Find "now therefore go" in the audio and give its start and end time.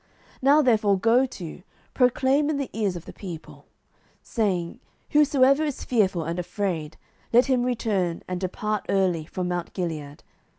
0.41-1.25